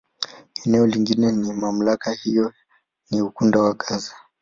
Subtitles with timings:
[0.65, 2.53] Eneo lingine la MamlakA hiyo
[3.11, 4.15] ni Ukanda wa Gaza.